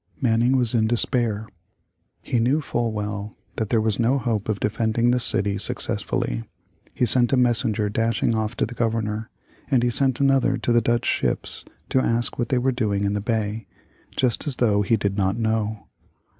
Manning 0.19 0.57
was 0.57 0.73
in 0.73 0.87
despair. 0.87 1.47
He 2.23 2.39
knew 2.39 2.59
full 2.59 2.91
well 2.91 3.37
that 3.57 3.69
there 3.69 3.79
was 3.79 3.99
no 3.99 4.17
hope 4.17 4.49
of 4.49 4.59
defending 4.59 5.11
the 5.11 5.19
city 5.19 5.59
successfully. 5.59 6.43
He 6.95 7.05
sent 7.05 7.33
a 7.33 7.37
messenger 7.37 7.87
dashing 7.87 8.33
off 8.33 8.57
to 8.57 8.65
the 8.65 8.73
Governor, 8.73 9.29
and 9.69 9.83
he 9.83 9.91
sent 9.91 10.19
another 10.19 10.57
to 10.57 10.71
the 10.73 10.81
Dutch 10.81 11.05
ships 11.05 11.65
to 11.89 11.99
ask 12.01 12.39
what 12.39 12.49
they 12.49 12.57
were 12.57 12.71
doing 12.71 13.03
in 13.03 13.13
the 13.13 13.21
bay, 13.21 13.67
just 14.15 14.47
as 14.47 14.55
though 14.55 14.81
he 14.81 14.97
did 14.97 15.17
not 15.17 15.37
know. 15.37 15.85